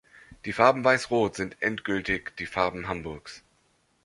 [0.45, 3.43] Die Farben weiß-rot sind endgültig die Farben Hamburgs.